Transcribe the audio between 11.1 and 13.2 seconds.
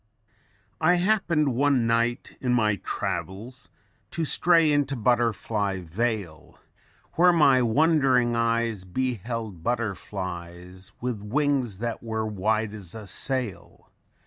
WINGS THAT WERE WIDE AS A